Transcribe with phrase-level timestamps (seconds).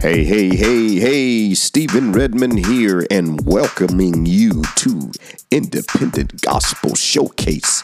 [0.00, 5.12] Hey, hey, hey, hey, Stephen Redmond here, and welcoming you to
[5.50, 7.82] Independent Gospel Showcase,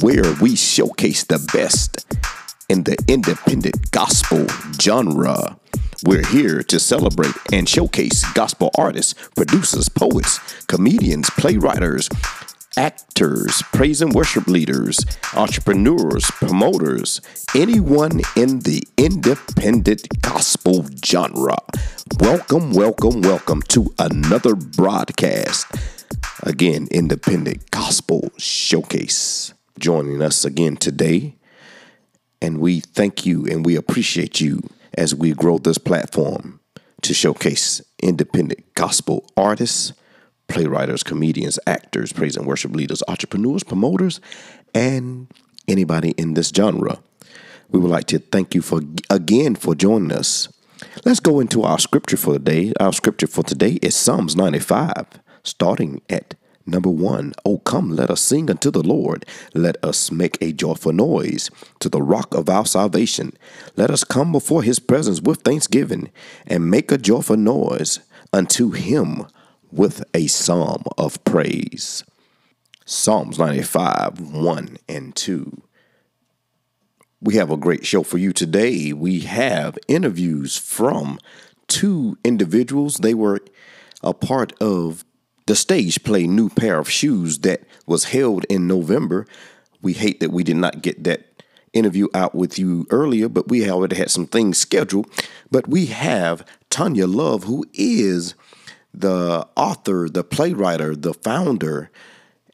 [0.00, 2.06] where we showcase the best
[2.70, 4.46] in the independent gospel
[4.80, 5.58] genre.
[6.02, 12.08] We're here to celebrate and showcase gospel artists, producers, poets, comedians, playwrights,
[12.76, 17.20] actors, praise and worship leaders, entrepreneurs, promoters,
[17.54, 21.58] anyone in the independent gospel genre.
[22.20, 25.66] Welcome, welcome, welcome to another broadcast.
[26.42, 29.52] Again, Independent Gospel Showcase.
[29.78, 31.36] Joining us again today.
[32.40, 34.62] And we thank you and we appreciate you
[34.94, 36.60] as we grow this platform
[37.02, 39.92] to showcase independent gospel artists
[40.50, 44.20] playwrights, comedians, actors, praise and worship leaders, entrepreneurs, promoters,
[44.74, 45.28] and
[45.68, 46.98] anybody in this genre.
[47.70, 50.48] We would like to thank you for again for joining us.
[51.04, 52.72] Let's go into our scripture for the day.
[52.80, 55.06] Our scripture for today is Psalms 95,
[55.44, 56.34] starting at
[56.66, 57.32] number one.
[57.44, 59.24] Oh, come, let us sing unto the Lord.
[59.54, 63.32] Let us make a joyful noise to the rock of our salvation.
[63.76, 66.10] Let us come before his presence with thanksgiving
[66.46, 68.00] and make a joyful noise
[68.32, 69.26] unto him
[69.72, 72.04] with a psalm of praise.
[72.84, 75.62] Psalms 95, 1 and 2.
[77.20, 78.92] We have a great show for you today.
[78.92, 81.18] We have interviews from
[81.68, 82.96] two individuals.
[82.96, 83.40] They were
[84.02, 85.04] a part of
[85.46, 89.26] the stage play New Pair of Shoes that was held in November.
[89.82, 91.26] We hate that we did not get that
[91.72, 95.06] interview out with you earlier, but we already had some things scheduled.
[95.50, 98.34] But we have Tonya Love, who is
[98.92, 101.90] the author, the playwright, the founder,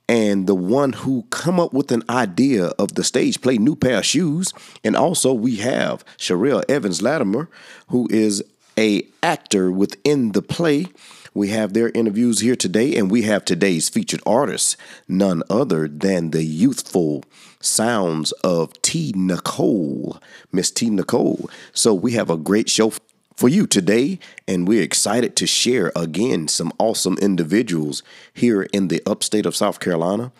[0.08, 3.98] and the one who come up with an idea of the stage play New Pair
[3.98, 4.52] of Shoes.
[4.84, 7.48] And also we have Cherelle Evans Latimore,
[7.88, 8.42] who is
[8.78, 10.86] a actor within the play.
[11.34, 14.76] We have their interviews here today, and we have today's featured artist,
[15.06, 17.24] none other than the youthful
[17.60, 19.12] sounds of T.
[19.14, 20.18] Nicole,
[20.50, 20.88] Miss T.
[20.88, 21.50] Nicole.
[21.74, 22.90] So we have a great show
[23.36, 28.02] for you today, and we're excited to share again some awesome individuals
[28.32, 30.32] here in the upstate of South Carolina.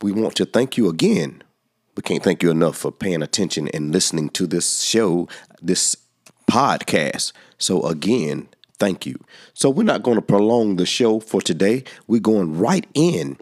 [0.00, 1.42] We want to thank you again.
[1.96, 5.28] We can't thank you enough for paying attention and listening to this show,
[5.60, 5.96] this
[6.48, 7.32] podcast.
[7.58, 9.18] So, again, thank you.
[9.52, 11.82] So, we're not going to prolong the show for today.
[12.06, 13.36] We're going right in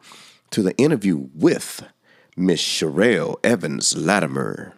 [0.53, 1.87] to the interview with
[2.34, 4.73] Miss Cherelle Evans Latimore.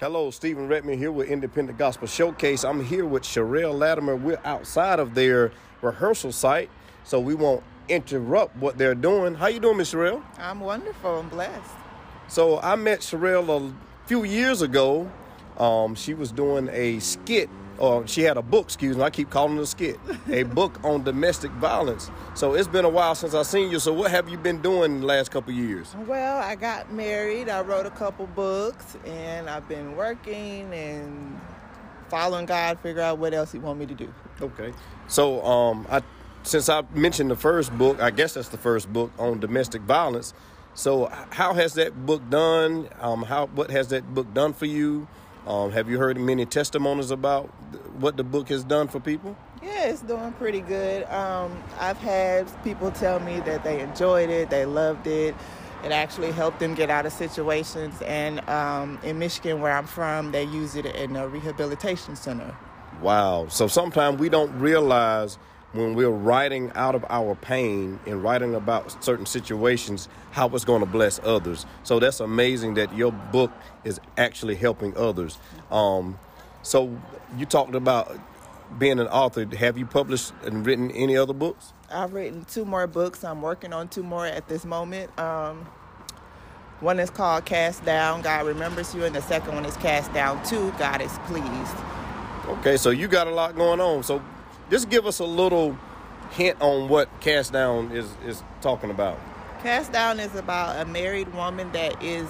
[0.00, 2.64] Hello, Stephen Redman here with Independent Gospel Showcase.
[2.64, 4.22] I'm here with Cherelle Latimore.
[4.22, 5.50] We're outside of their
[5.82, 6.70] rehearsal site,
[7.02, 9.34] so we won't interrupt what they're doing.
[9.34, 10.22] How you doing, Miss Cherelle?
[10.38, 11.18] I'm wonderful.
[11.18, 11.72] I'm blessed.
[12.28, 15.10] So I met Cherelle a few years ago.
[15.58, 19.30] Um, she was doing a skit or she had a book, excuse me, I keep
[19.30, 22.10] calling it a skit, a book on domestic violence.
[22.34, 23.78] So it's been a while since I've seen you.
[23.78, 25.94] So what have you been doing the last couple years?
[26.06, 31.40] Well, I got married, I wrote a couple books, and I've been working and
[32.08, 34.12] following God, figure out what else He want me to do.
[34.40, 34.72] Okay.
[35.06, 36.02] So um, I,
[36.42, 40.34] since I mentioned the first book, I guess that's the first book on domestic violence.
[40.74, 42.88] So how has that book done?
[43.00, 45.08] Um, how what has that book done for you?
[45.48, 47.46] Um, have you heard many testimonies about
[47.98, 49.34] what the book has done for people?
[49.62, 51.04] Yeah, it's doing pretty good.
[51.04, 55.34] Um, I've had people tell me that they enjoyed it, they loved it.
[55.84, 58.02] It actually helped them get out of situations.
[58.02, 62.54] And um, in Michigan, where I'm from, they use it in a rehabilitation center.
[63.00, 63.46] Wow.
[63.48, 65.38] So sometimes we don't realize
[65.72, 70.80] when we're writing out of our pain and writing about certain situations, how it's going
[70.80, 71.66] to bless others.
[71.82, 73.52] So that's amazing that your book
[73.84, 75.38] is actually helping others.
[75.70, 76.18] Um,
[76.62, 76.98] so
[77.36, 78.18] you talked about
[78.78, 79.44] being an author.
[79.56, 81.72] Have you published and written any other books?
[81.90, 83.24] I've written two more books.
[83.24, 85.16] I'm working on two more at this moment.
[85.18, 85.66] Um,
[86.80, 90.42] one is called Cast Down, God Remembers You, and the second one is Cast Down
[90.44, 91.76] 2, God is Pleased.
[92.46, 94.04] Okay, so you got a lot going on.
[94.04, 94.22] So
[94.70, 95.78] just give us a little
[96.30, 99.18] hint on what Cast Down is, is talking about.
[99.62, 102.28] Cast Down is about a married woman that is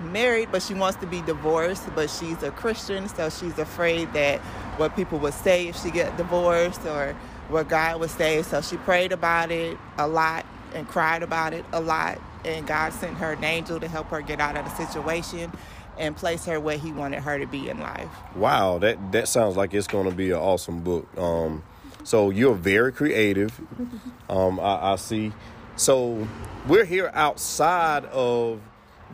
[0.00, 4.40] married, but she wants to be divorced, but she's a Christian, so she's afraid that
[4.78, 7.16] what people would say if she get divorced or
[7.48, 8.42] what God would say.
[8.42, 10.44] So she prayed about it a lot
[10.74, 14.20] and cried about it a lot, and God sent her an angel to help her
[14.20, 15.50] get out of the situation
[15.98, 18.08] and place her where He wanted her to be in life.
[18.34, 21.06] Wow, that that sounds like it's going to be an awesome book.
[21.18, 21.62] Um,
[22.04, 23.60] so you're very creative.
[24.28, 25.32] Um, I, I see.
[25.76, 26.26] So
[26.66, 28.60] we're here outside of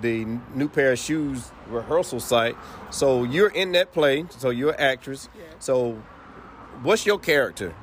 [0.00, 0.24] the
[0.54, 2.56] new pair of shoes rehearsal site.
[2.90, 4.24] So you're in that play.
[4.30, 5.28] So you're an actress.
[5.36, 5.42] Yeah.
[5.58, 6.02] So
[6.82, 7.74] what's your character?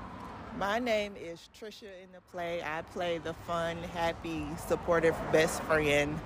[0.58, 2.62] My name is Trisha in the play.
[2.62, 6.20] I play the fun, happy, supportive best friend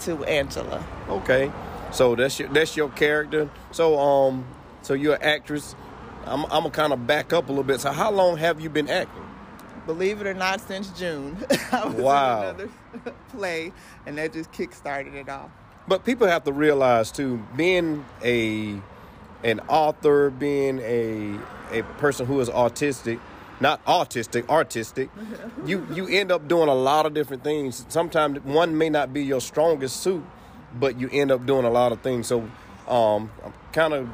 [0.00, 0.84] to Angela.
[1.08, 1.50] Okay,
[1.92, 3.48] so that's your that's your character.
[3.72, 4.44] So um,
[4.82, 5.74] so you're an actress.
[6.26, 7.80] I'm I'm gonna kind of back up a little bit.
[7.80, 9.22] So how long have you been acting?
[9.86, 11.36] Believe it or not, since June.
[11.72, 12.40] I was Wow.
[12.42, 12.68] in another
[13.30, 13.72] play,
[14.06, 15.50] and that just kick-started it off.
[15.86, 18.78] But people have to realize too, being a
[19.42, 21.38] an author, being a
[21.72, 23.18] a person who is autistic,
[23.60, 25.08] not autistic, artistic,
[25.64, 27.86] you you end up doing a lot of different things.
[27.88, 30.22] Sometimes one may not be your strongest suit,
[30.74, 32.26] but you end up doing a lot of things.
[32.26, 32.40] So
[32.88, 34.08] um, I'm kind of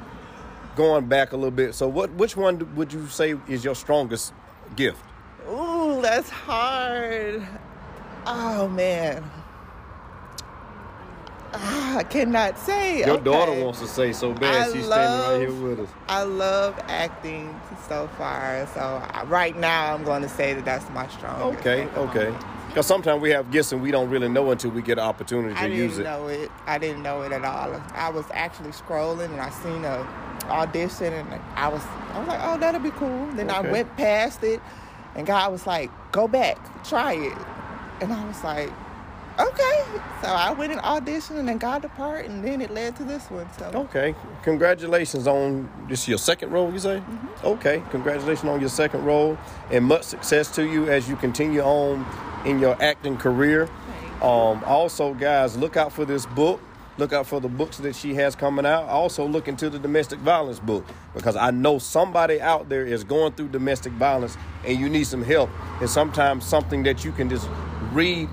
[0.76, 1.74] going back a little bit.
[1.74, 4.32] So what which one would you say is your strongest
[4.76, 5.02] gift?
[5.48, 7.46] Ooh, that's hard.
[8.26, 9.22] Oh man.
[11.56, 13.06] Ah, I cannot say.
[13.06, 14.68] Your daughter wants to say so bad.
[14.68, 15.88] I She's love- standing right here with us.
[16.08, 17.58] I love acting
[17.88, 18.66] so far.
[18.74, 21.60] So right now, I'm going to say that that's my strongest.
[21.60, 22.30] Okay, okay.
[22.30, 22.44] moment.
[22.74, 25.54] Because sometimes we have gifts and we don't really know until we get an opportunity
[25.54, 26.06] to use it.
[26.06, 26.50] I didn't know it.
[26.66, 27.80] I didn't know it at all.
[27.94, 30.00] I was actually scrolling and I seen a
[30.46, 33.26] audition and I was I was like, oh, that'll be cool.
[33.34, 33.68] Then Okay.
[33.68, 34.60] I went past it,
[35.14, 37.38] and God was like, go back, try it,
[38.00, 38.70] and I was like,
[39.38, 39.80] okay.
[40.20, 43.30] So I went and auditioned and got the part, and then it led to this
[43.30, 43.46] one.
[43.56, 46.96] So Okay, congratulations on this your second role, you say?
[46.96, 47.46] Mm-hmm.
[47.46, 49.38] Okay, congratulations on your second role
[49.70, 52.04] and much success to you as you continue on
[52.44, 53.68] in your acting career.
[54.22, 56.60] Um, also, guys, look out for this book.
[56.96, 58.84] Look out for the books that she has coming out.
[58.84, 63.32] Also, look into the domestic violence book because I know somebody out there is going
[63.32, 65.50] through domestic violence and you need some help.
[65.80, 67.48] And sometimes something that you can just
[67.92, 68.28] read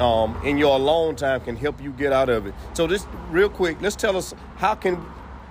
[0.00, 2.54] um, in your alone time can help you get out of it.
[2.72, 5.04] So, just real quick, let's tell us how can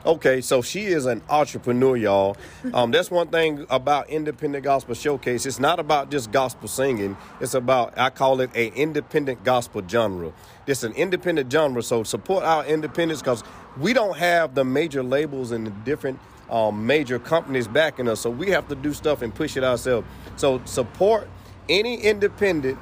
[0.06, 2.36] Okay, so she is an entrepreneur, y'all.
[2.74, 5.46] Um, that's one thing about Independent Gospel Showcase.
[5.46, 7.16] It's not about just gospel singing.
[7.40, 10.34] It's about I call it a independent gospel genre.
[10.68, 13.46] It's an independent genre, so support our independence because
[13.78, 16.20] we don't have the major labels and the different
[16.50, 18.20] um, major companies backing us.
[18.20, 20.06] So we have to do stuff and push it ourselves.
[20.36, 21.30] So support
[21.70, 22.78] any independent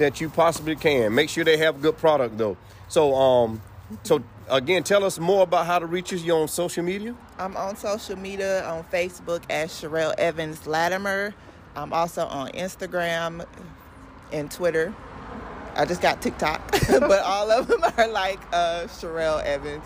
[0.00, 1.14] that you possibly can.
[1.14, 2.56] Make sure they have good product though.
[2.88, 3.62] So um,
[4.02, 6.22] so again, tell us more about how to reach us.
[6.22, 7.14] You on social media?
[7.38, 11.34] I'm on social media on Facebook as Cherelle Evans Latimore.
[11.76, 13.44] I'm also on Instagram
[14.32, 14.94] and Twitter.
[15.76, 19.84] I just got TikTok, but all of them are like uh, Cherelle Evans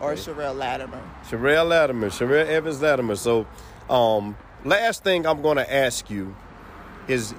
[0.00, 0.20] or Okay.
[0.20, 1.00] Cherelle Latimore.
[1.28, 3.16] Cherelle Latimore, Cherelle Evans Latimore.
[3.16, 3.46] So,
[3.88, 6.36] um, last thing I'm going to ask you
[7.08, 7.34] is,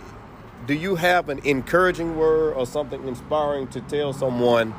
[0.65, 4.73] do you have an encouraging word or something inspiring to tell someone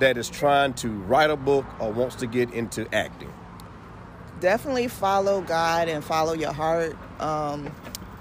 [0.00, 3.32] that is trying to write a book or wants to get into acting?
[4.40, 6.94] definitely follow God and follow your heart.
[7.20, 7.72] Um,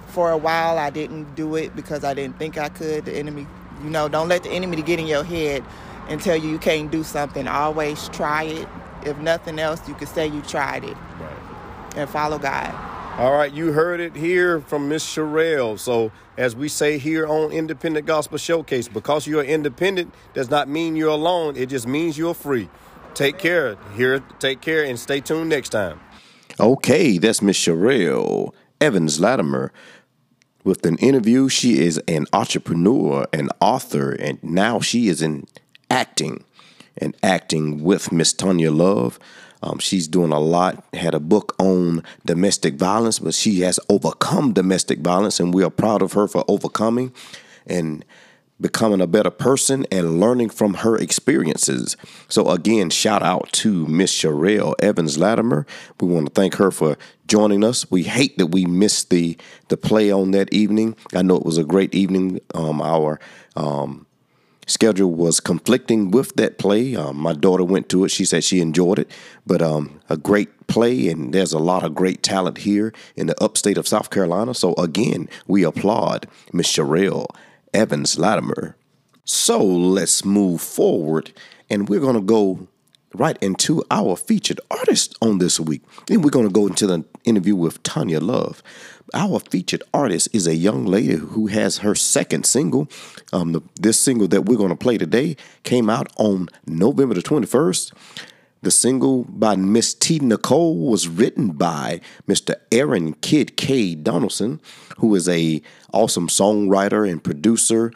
[0.07, 3.03] for a while, I didn't do it because I didn't think I could.
[3.05, 3.45] The enemy,
[3.83, 5.61] you know, don't let the enemy get in your head
[6.07, 7.47] and tell you you can't do something.
[7.49, 8.67] Always try it.
[9.05, 11.97] If nothing else, you can say you tried it Right.
[11.97, 12.73] and follow God.
[13.17, 15.79] All right, you heard it here from Miss Cherelle.
[15.79, 20.97] So, as we say here on Independent Gospel Showcase, because you're independent does not mean
[20.97, 21.55] you're alone.
[21.55, 22.67] It just means you're free.
[23.13, 23.77] Take care.
[23.95, 26.01] Here, take care, and stay tuned next time.
[26.59, 29.69] Okay, that's Miss Cherelle Evans Latimore
[30.65, 31.47] with an interview.
[31.47, 35.45] She is an entrepreneur, an author, and now she is in
[35.89, 36.43] acting
[36.97, 39.19] and acting with Miss Tonya Love.
[39.65, 40.85] Um, she's doing a lot.
[40.93, 45.71] Had a book on domestic violence, but she has overcome domestic violence, and we are
[45.71, 47.11] proud of her for overcoming
[47.65, 48.05] and
[48.61, 51.97] becoming a better person and learning from her experiences.
[52.29, 55.67] So again, shout out to Miss Cherelle Evans Latimore.
[55.99, 57.89] We want to thank her for joining us.
[57.91, 59.37] We hate that we missed the
[59.69, 60.95] the play on that evening.
[61.13, 62.39] I know it was a great evening.
[62.53, 63.19] Um, our
[63.55, 64.05] um,
[64.65, 66.95] schedule was conflicting with that play.
[66.95, 68.09] Um, my daughter went to it.
[68.09, 69.11] She said she enjoyed it,
[69.45, 73.43] but um, a great play, and there's a lot of great talent here in the
[73.43, 74.53] upstate of South Carolina.
[74.53, 77.27] So again, we applaud Miss Cherelle
[77.73, 78.75] Evans Latimore.
[79.23, 81.31] So let's move forward,
[81.69, 82.67] and we're going to go
[83.13, 85.81] right into our featured artist on this week.
[86.07, 88.61] Then we're going to go into the interview with Tonya Love.
[89.13, 92.87] Our featured artist is a young lady who has her second single.
[93.31, 97.21] Um, the, this single that we're going to play today came out on November the
[97.21, 97.93] 21st.
[98.63, 100.17] The single by Miss T.
[100.17, 102.55] Nicole was written by Mr.
[102.71, 103.93] Aaron Kid K.
[103.93, 104.59] Donaldson,
[104.97, 105.61] who is a
[105.93, 107.93] awesome songwriter and producer,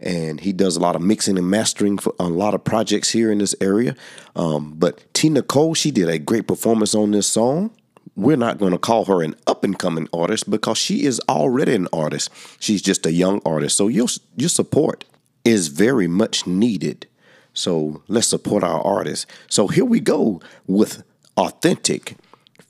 [0.00, 3.30] and he does a lot of mixing and mastering for a lot of projects here
[3.30, 3.94] in this area.
[4.34, 5.28] Um, but T.
[5.28, 7.70] Nicole, she did a great performance on this song.
[8.18, 11.76] We're not going to call her an up and coming artist because she is already
[11.76, 12.30] an artist.
[12.58, 13.76] She's just a young artist.
[13.76, 15.04] So your your support
[15.44, 17.06] is very much needed.
[17.54, 19.26] So let's support our artists.
[19.48, 21.04] So here we go with
[21.36, 22.16] Authentic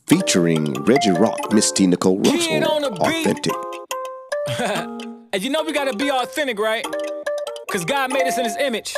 [0.06, 1.86] featuring Reggie Rock, Miss T.
[1.86, 2.34] Nicole Russell.
[3.20, 3.54] Authentic.
[5.32, 6.84] and you know we gotta be authentic, right?
[7.72, 8.94] Cause God made us in his image.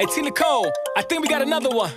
[0.00, 0.22] Hey T.
[0.22, 1.92] Nicole, I think we got another one.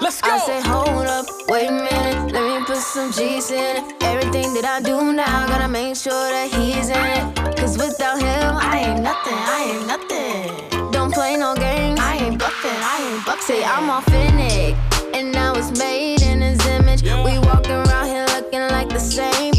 [0.00, 0.30] Let's go.
[0.30, 4.02] I said, hold up, wait a minute, let me put some G's in it.
[4.02, 7.56] Everything that I do now, gotta make sure that he's in it.
[7.56, 10.68] Cause without him, I ain't nothing, I ain't nothing
[11.08, 11.98] don't play no games.
[12.00, 13.40] I ain't bluffing, I ain't buffing.
[13.42, 14.76] Say I'm authentic,
[15.14, 17.02] and now it's made in his image.
[17.02, 17.24] Yeah.
[17.24, 19.54] We walk around here looking like the same,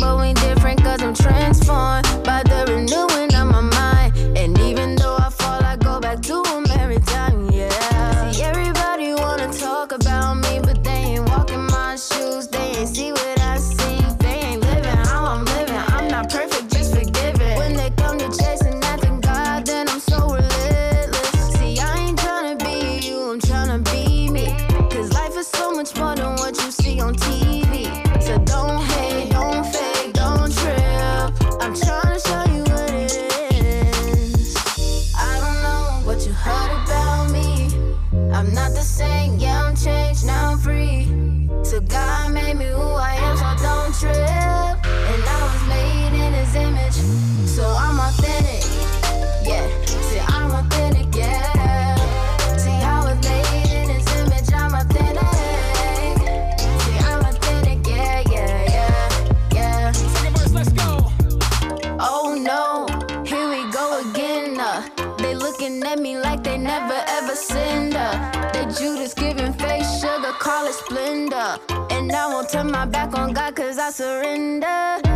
[72.50, 75.09] turn my back on God cause I surrender.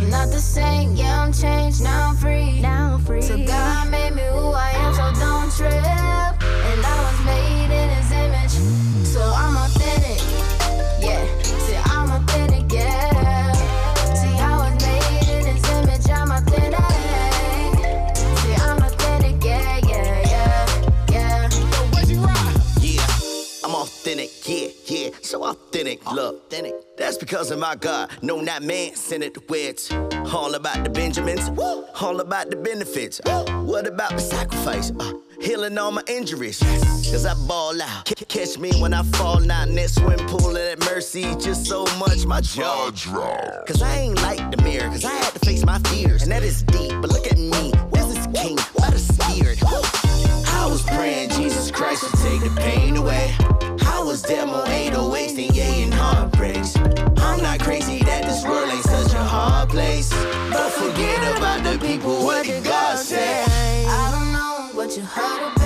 [0.00, 2.62] I'm not the same, yeah, I'm changed, now I'm free.
[2.62, 3.20] Now I'm free.
[3.20, 5.99] So God made me who I am, so don't trip.
[27.10, 29.90] That's because of my God, no, not man sent it where it's
[30.32, 31.84] all about the Benjamins, Woo.
[32.00, 33.20] all about the benefits.
[33.26, 34.92] Uh, what about the sacrifice?
[34.92, 38.06] Uh, healing all my injuries, cause I ball out.
[38.06, 41.84] C- catch me when I fall now in that swim pool that mercy, just so
[41.98, 43.66] much my jaw drop.
[43.66, 46.44] Cause I ain't like the mirror, cause I had to face my fears, and that
[46.44, 48.56] is deep, but look at me, where's this king?
[48.74, 49.58] Why the scared?
[50.46, 53.34] I was praying Jesus Christ would take the pain away.
[54.00, 56.99] I was demo 808s, then yeah, and heartbreaks.
[57.30, 60.10] I'm not crazy that this world ain't such a hard place.
[60.50, 63.44] But forget about the people, what did God say?
[63.86, 65.59] I don't know what you heard about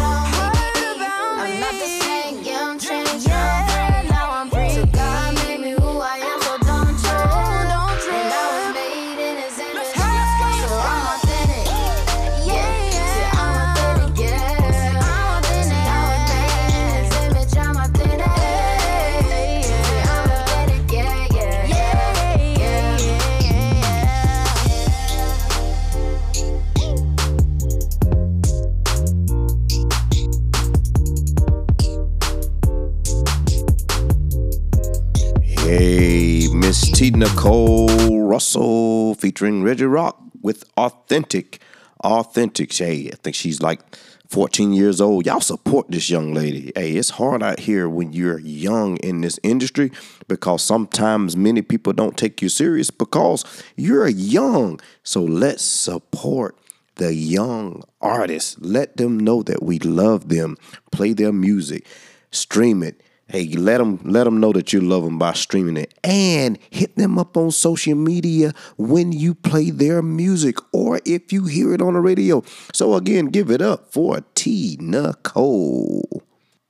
[37.14, 41.60] Nicole Russell featuring Reggie Rock with Authentic.
[42.02, 42.72] Authentic.
[42.74, 43.80] Hey, I think she's like
[44.26, 45.24] 14 years old.
[45.24, 46.72] Y'all support this young lady.
[46.74, 49.92] Hey, it's hard out here when you're young in this industry
[50.26, 53.44] because sometimes many people don't take you serious because
[53.76, 54.80] you're young.
[55.04, 56.58] So let's support
[56.96, 58.56] the young artists.
[58.58, 60.56] Let them know that we love them.
[60.90, 61.86] Play their music,
[62.32, 65.94] stream it Hey, let them let them know that you love them by streaming it
[66.04, 71.46] and hit them up on social media when you play their music or if you
[71.46, 72.42] hear it on the radio.
[72.74, 76.22] So again, give it up for T Nicole.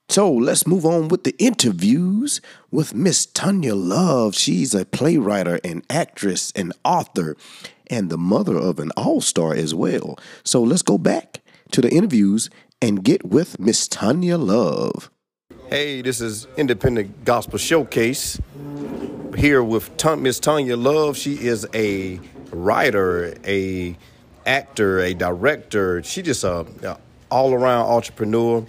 [0.08, 4.36] So let's move on with the interviews with Miss Tonya Love.
[4.36, 7.36] She's a playwright and actress and author
[7.88, 10.16] and the mother of an all-star as well.
[10.44, 11.42] So let's go back
[11.72, 12.48] to the interviews
[12.80, 15.10] and get with Miss Tonya Love.
[15.70, 18.38] Hey, this is Independent Gospel Showcase.
[19.34, 21.16] Here with Miss Tonya Love.
[21.16, 22.20] She is a
[22.52, 23.96] writer, a
[24.44, 26.02] actor, a director.
[26.02, 26.98] She just a, a
[27.30, 28.66] all around entrepreneur.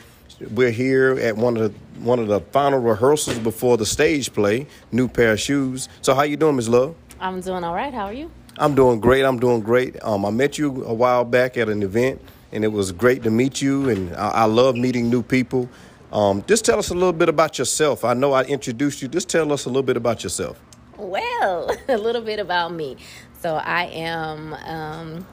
[0.52, 4.66] We're here at one of the one of the final rehearsals before the stage play,
[4.94, 5.90] New Pair of Shoes.
[6.02, 6.96] So how you doing, Miss Love?
[7.20, 7.94] I'm doing all right.
[7.94, 8.32] How are you?
[8.58, 9.26] I'm doing great.
[9.26, 10.02] I'm doing great.
[10.02, 12.22] Um, I met you a while back at an event,
[12.54, 13.90] and it was great to meet you.
[13.90, 15.70] And I, I love meeting new people.
[16.16, 18.06] Um, just tell us a little bit about yourself.
[18.06, 19.10] I know I introduced you.
[19.10, 20.58] Just tell us a little bit about yourself.
[20.98, 22.96] Well, a little bit about me.
[23.42, 24.54] So I am.
[24.54, 25.28] Um,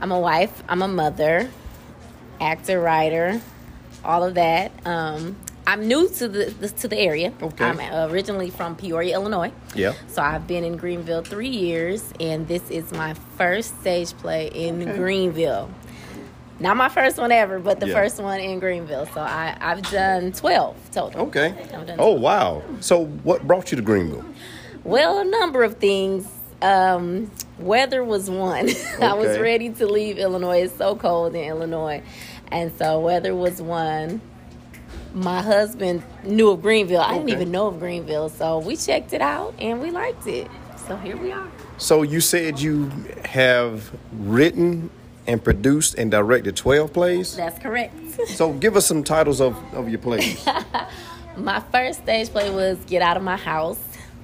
[0.00, 0.64] I'm a wife.
[0.68, 1.48] I'm a mother,
[2.40, 3.40] actor, writer,
[4.04, 4.72] all of that.
[4.84, 5.36] Um,
[5.68, 7.32] I'm new to the, the, to the area.
[7.40, 7.64] Okay.
[7.64, 9.52] I'm originally from Peoria, Illinois.
[9.76, 9.94] Yeah.
[10.08, 14.82] So I've been in Greenville three years, and this is my first stage play in
[14.82, 14.96] okay.
[14.98, 15.70] Greenville.
[16.62, 17.94] Not my first one ever, but the yeah.
[17.94, 19.06] first one in Greenville.
[19.06, 21.22] So I, I've done 12 total.
[21.22, 21.68] Okay.
[21.98, 22.62] Oh, wow.
[22.78, 24.24] So what brought you to Greenville?
[24.84, 26.28] Well, a number of things.
[26.62, 28.70] Um, weather was one.
[28.70, 28.96] Okay.
[29.06, 30.62] I was ready to leave Illinois.
[30.62, 32.00] It's so cold in Illinois.
[32.52, 34.20] And so weather was one.
[35.14, 37.00] My husband knew of Greenville.
[37.00, 38.28] I didn't even know of Greenville.
[38.28, 40.48] So we checked it out and we liked it.
[40.86, 41.50] So here we are.
[41.78, 42.88] So you said you
[43.24, 44.90] have written
[45.26, 47.36] and produced and directed 12 plays?
[47.36, 47.94] That's correct.
[48.28, 50.44] so give us some titles of, of your plays.
[51.36, 53.80] my first stage play was Get Out of My House.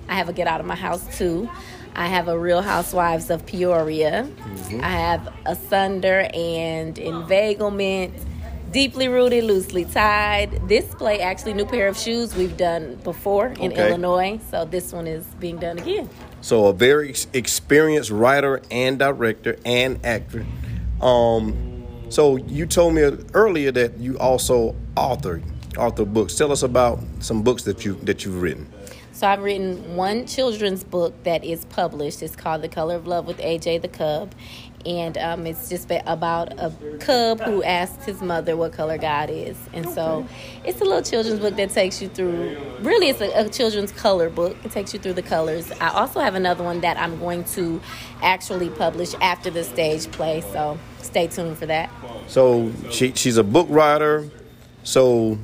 [0.08, 1.48] I have a Get Out of My House too.
[1.94, 4.22] I have a Real Housewives of Peoria.
[4.22, 4.84] Mm-hmm.
[4.84, 8.14] I have Asunder and Inveiglement.
[8.70, 10.68] Deeply rooted, loosely tied.
[10.68, 13.88] This play, actually, new pair of shoes we've done before in okay.
[13.88, 16.08] Illinois, so this one is being done again.
[16.42, 20.44] So, a very experienced writer and director and actor
[21.00, 23.02] um, so you told me
[23.34, 25.42] earlier that you also author
[25.76, 26.34] author books.
[26.34, 28.66] Tell us about some books that you that you've written.
[29.18, 32.22] So I've written one children's book that is published.
[32.22, 34.32] It's called The Color of Love with AJ the Cub,
[34.86, 39.56] and um, it's just about a cub who asks his mother what color God is.
[39.72, 39.94] And okay.
[39.96, 40.28] so
[40.64, 44.30] it's a little children's book that takes you through, really, it's a, a, children's color
[44.30, 44.56] book.
[44.62, 45.72] It takes you through the colors.
[45.80, 47.80] I also have another one that I'm going to
[48.22, 51.90] actually publish after the stage play, so stay tuned for that.
[52.28, 54.30] So she, she's a book writer.
[54.84, 55.38] So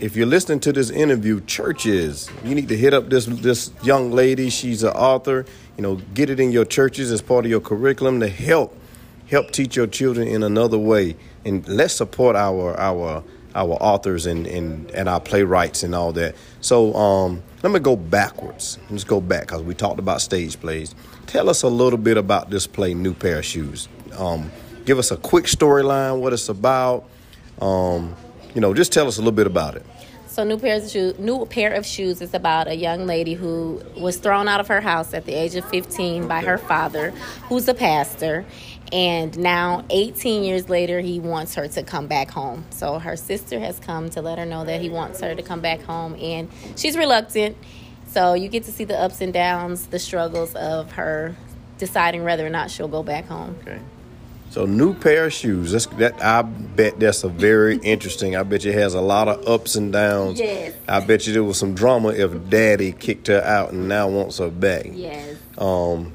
[0.00, 4.10] if you're listening to this interview, churches, you need to hit up this this young
[4.10, 4.48] lady.
[4.50, 5.44] She's an author.
[5.76, 8.76] You know, get it in your churches as part of your curriculum to help
[9.28, 11.16] help teach your children in another way.
[11.44, 13.22] And let's support our our
[13.54, 16.36] our authors and, and, and our playwrights and all that.
[16.60, 18.78] So um, let me go backwards.
[18.90, 20.94] Let's go back because we talked about stage plays.
[21.26, 23.88] Tell us a little bit about this play, New Pair of Shoes.
[24.16, 24.52] Um,
[24.84, 27.08] give us a quick storyline, what it's about.
[27.60, 28.14] Um,
[28.54, 29.84] you know, just tell us a little bit about it.
[30.26, 33.82] So new pair of shoes, new pair of shoes is about a young lady who
[33.96, 37.10] was thrown out of her house at the age of 15 by her father,
[37.48, 38.44] who's a pastor,
[38.92, 42.64] and now 18 years later he wants her to come back home.
[42.70, 45.60] So her sister has come to let her know that he wants her to come
[45.60, 47.56] back home and she's reluctant.
[48.06, 51.34] So you get to see the ups and downs, the struggles of her
[51.78, 53.56] deciding whether or not she'll go back home.
[53.62, 53.80] Okay.
[54.50, 55.70] So new pair of shoes.
[55.70, 58.34] That's, that I bet that's a very interesting.
[58.34, 60.40] I bet you it has a lot of ups and downs.
[60.40, 60.74] Yes.
[60.88, 64.38] I bet you there was some drama if Daddy kicked her out and now wants
[64.38, 64.86] her back.
[64.92, 65.38] Yes.
[65.56, 66.12] Um.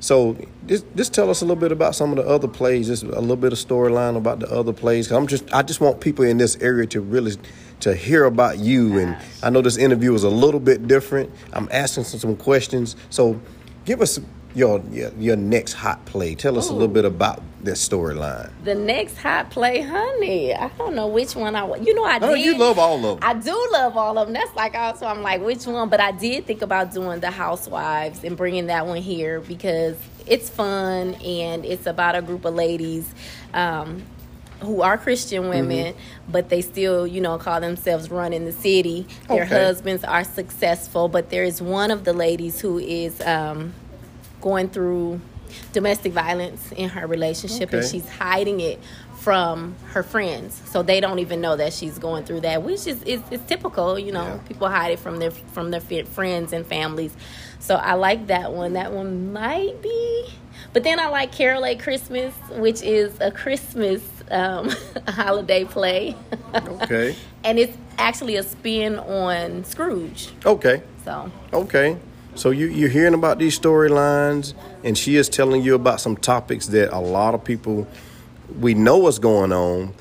[0.00, 0.36] So
[0.66, 2.88] just just tell us a little bit about some of the other plays.
[2.88, 5.12] Just a little bit of storyline about the other plays.
[5.12, 7.36] I'm just I just want people in this area to really
[7.80, 8.98] to hear about you.
[8.98, 11.30] And I know this interview is a little bit different.
[11.52, 12.96] I'm asking some, some questions.
[13.10, 13.40] So
[13.84, 14.18] give us
[14.54, 16.34] your your, your next hot play.
[16.34, 16.72] Tell us Ooh.
[16.72, 18.50] a little bit about this storyline.
[18.64, 20.52] The next hot play, honey.
[20.54, 21.86] I don't know which one I want.
[21.86, 22.44] You know, I oh, did.
[22.44, 23.28] You love all of them.
[23.28, 24.34] I do love all of them.
[24.34, 28.24] That's like also I'm like which one, but I did think about doing the Housewives
[28.24, 33.12] and bringing that one here because it's fun and it's about a group of ladies.
[33.54, 34.02] Um,
[34.60, 36.30] who are Christian women, Mm-hmm.
[36.30, 39.08] but they still, you know, call themselves running the city.
[39.26, 39.64] Their Okay.
[39.64, 43.74] husbands are successful, but there is one of the ladies who is um,
[44.42, 45.20] going through
[45.72, 48.78] domestic violence in her relationship, and she's hiding it
[49.20, 53.02] from her friends, so they don't even know that she's going through that, which is
[53.04, 53.98] is, is typical.
[53.98, 54.38] You know, Yeah.
[54.48, 57.14] people hide it from their from their friends and families.
[57.60, 58.72] So I like that one.
[58.74, 60.26] That one might be.
[60.72, 64.70] But then I like Carol at Christmas, which is a Christmas um,
[65.08, 66.16] holiday play.
[66.54, 67.14] Okay.
[67.44, 70.30] and it's actually a spin on Scrooge.
[70.44, 70.82] Okay.
[71.04, 71.96] So Okay.
[72.34, 76.66] So you, you're hearing about these storylines, and she is telling you about some topics
[76.68, 77.86] that a lot of people,
[78.58, 79.94] we know what's going on,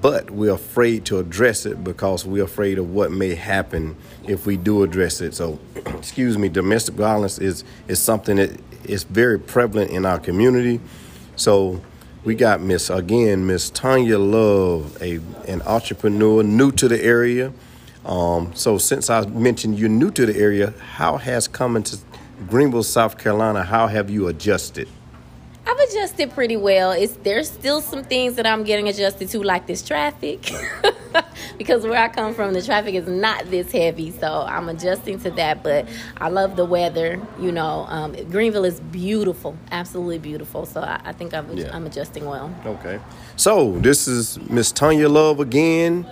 [0.00, 4.56] but we're afraid to address it because we're afraid of what may happen if we
[4.56, 5.34] do address it.
[5.34, 10.80] So, excuse me, domestic violence is, is something that is very prevalent in our community.
[11.36, 11.82] So,
[12.24, 15.16] we got Miss again, Miss Tonya Love, a
[15.46, 17.52] an entrepreneur new to the area.
[18.04, 21.98] Um, so since I mentioned you're new to the area, how has coming to
[22.48, 24.88] Greenville, South Carolina, how have you adjusted?
[25.66, 26.90] I've adjusted pretty well.
[26.92, 30.52] It's there's still some things that I'm getting adjusted to, like this traffic,
[31.58, 34.10] because where I come from, the traffic is not this heavy.
[34.10, 35.62] So I'm adjusting to that.
[35.62, 35.88] But
[36.18, 37.18] I love the weather.
[37.40, 40.66] You know, um, Greenville is beautiful, absolutely beautiful.
[40.66, 41.74] So I, I think I've, Yeah.
[41.74, 42.54] I'm adjusting well.
[42.66, 43.00] Okay.
[43.36, 46.06] So this is Miss Tonya Love again,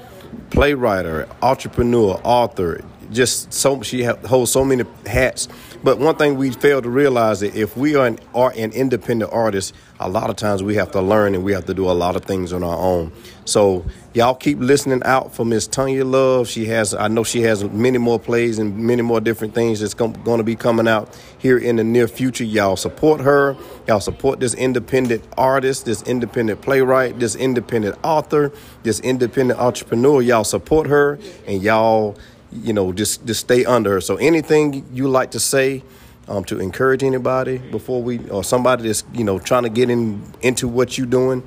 [0.51, 1.07] playwright,
[1.42, 2.81] entrepreneur, author.
[3.12, 5.48] Just so she holds so many hats.
[5.85, 9.33] But one thing we fail to realize that if we are an, are an independent
[9.33, 11.92] artist, a lot of times we have to learn and we have to do a
[11.92, 13.12] lot of things on our own.
[13.44, 16.48] So y'all keep listening out for Miss Tonya Love.
[16.48, 19.94] She has, I know she has many more plays and many more different things that's
[19.94, 22.44] going to be coming out here in the near future.
[22.44, 23.57] Y'all support her.
[23.88, 28.53] Y'all support this independent artist, this independent playwright, this independent author,
[28.85, 30.22] this independent entrepreneur.
[30.22, 32.16] Y'all support her and y'all,
[32.53, 34.01] you know, just just stay under her.
[34.01, 35.83] So anything you like to say
[36.29, 40.23] um, to encourage anybody before we or somebody that's you know trying to get in
[40.41, 41.43] into what you're doing,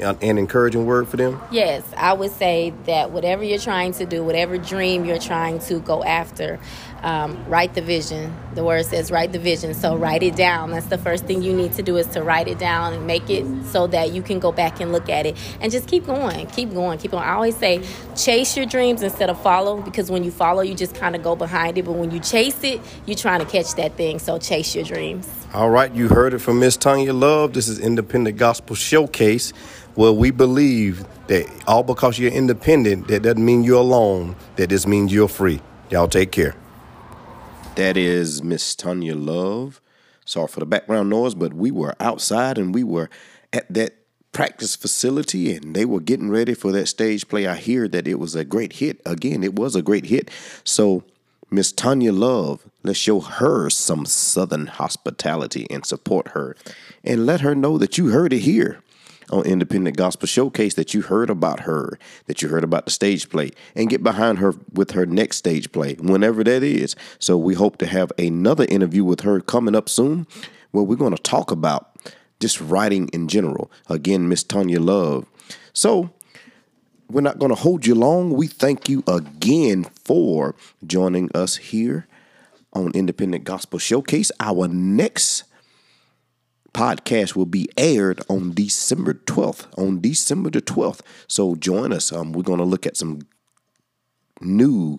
[0.00, 1.40] an, an encouraging word for them.
[1.50, 5.80] Yes, I would say that whatever you're trying to do, whatever dream you're trying to
[5.80, 6.58] go after,
[7.02, 8.34] um, write the vision.
[8.54, 10.70] The word says write the vision, so write it down.
[10.70, 13.30] That's the first thing you need to do is to write it down and make
[13.30, 16.46] it so that you can go back and look at it and just keep going,
[16.48, 17.24] keep going, keep going.
[17.24, 17.82] I always say
[18.16, 21.36] chase your dreams instead of follow because when you follow, you just kind of go
[21.36, 24.18] behind it, but when you chase it, you're trying to catch that thing.
[24.18, 25.28] So chase your dreams.
[25.54, 27.52] All right, you heard it from Miss Tonya Love.
[27.52, 29.52] This is Independent Gospel Showcase,
[29.94, 34.36] where we believe that all because you're independent, that doesn't mean you're alone.
[34.56, 35.60] That just means you're free.
[35.90, 36.54] Y'all take care.
[37.78, 39.80] That is Miss Tonya Love.
[40.24, 43.08] Sorry for the background noise, but we were outside and we were
[43.52, 43.94] at that
[44.32, 47.46] practice facility and they were getting ready for that stage play.
[47.46, 49.00] I hear that it was a great hit.
[49.06, 50.28] Again, it was a great hit.
[50.64, 51.04] So,
[51.52, 56.56] Miss Tonya Love, let's show her some Southern hospitality and support her
[57.04, 58.82] and let her know that you heard it here
[59.30, 63.28] on Independent Gospel Showcase that you heard about her, that you heard about the stage
[63.28, 66.96] play, and get behind her with her next stage play, whenever that is.
[67.18, 70.26] So we hope to have another interview with her coming up soon,
[70.70, 71.96] where we're going to talk about
[72.40, 73.70] just writing in general.
[73.88, 75.26] Again, Miss Tonya Love.
[75.72, 76.10] So
[77.10, 78.30] we're not going to hold you long.
[78.30, 80.54] We thank you again for
[80.86, 82.06] joining us here
[82.74, 84.30] on Independent Gospel Showcase.
[84.40, 85.44] Our next
[86.78, 89.66] podcast will be aired on December 12th.
[89.76, 91.00] On December the 12th.
[91.26, 92.12] So join us.
[92.12, 93.22] Um, we're going to look at some
[94.40, 94.98] new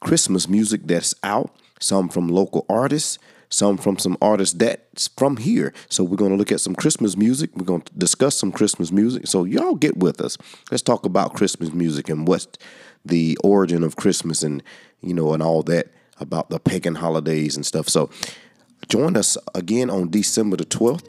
[0.00, 5.72] Christmas music that's out, some from local artists, some from some artists that's from here.
[5.88, 7.50] So we're going to look at some Christmas music.
[7.54, 9.28] We're going to discuss some Christmas music.
[9.28, 10.36] So y'all get with us.
[10.72, 12.48] Let's talk about Christmas music and what's
[13.04, 14.60] the origin of Christmas and
[15.00, 17.88] you know and all that about the pagan holidays and stuff.
[17.88, 18.10] So
[18.92, 21.08] join us again on December the 12th.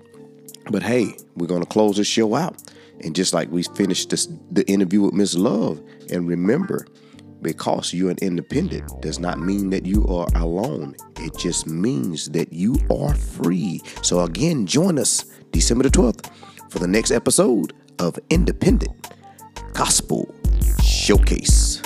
[0.71, 2.55] But hey, we're gonna close this show out.
[3.01, 6.87] And just like we finished this the interview with Miss Love, and remember,
[7.41, 10.95] because you're an independent does not mean that you are alone.
[11.17, 13.81] It just means that you are free.
[14.01, 16.31] So again, join us December the 12th
[16.69, 19.11] for the next episode of Independent
[19.73, 20.33] Gospel
[20.81, 21.81] Showcase.